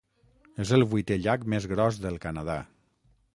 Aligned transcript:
És 0.63 0.71
el 0.77 0.85
vuitè 0.93 1.17
llac 1.25 1.45
més 1.55 1.67
gros 1.75 2.01
del 2.07 2.19
Canadà. 2.25 2.57